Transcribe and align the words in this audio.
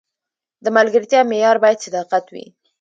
د 0.63 0.65
ملګرتیا 0.77 1.21
معیار 1.29 1.57
باید 1.63 1.83
صداقت 1.85 2.25
وي. 2.33 2.45